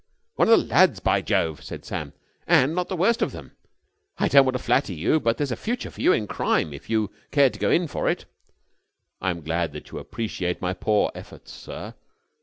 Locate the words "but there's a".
5.19-5.55